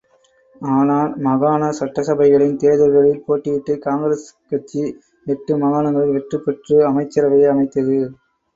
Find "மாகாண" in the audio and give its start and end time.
1.19-1.67